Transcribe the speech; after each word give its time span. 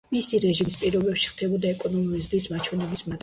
მისი 0.13 0.37
რეჟიმის 0.43 0.77
პირობებში 0.83 1.29
ხდებოდა 1.35 1.71
ეკონომიკური 1.75 2.25
ზრდის 2.29 2.51
მაჩვენებლის 2.57 3.05
მატება. 3.07 3.19